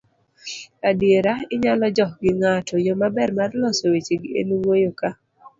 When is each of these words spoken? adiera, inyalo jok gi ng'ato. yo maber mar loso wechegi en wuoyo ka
adiera, 0.89 1.33
inyalo 1.53 1.85
jok 1.97 2.11
gi 2.21 2.31
ng'ato. 2.39 2.75
yo 2.85 2.93
maber 3.01 3.29
mar 3.39 3.51
loso 3.61 3.83
wechegi 3.93 4.29
en 4.39 4.47
wuoyo 4.59 4.91
ka 4.99 5.09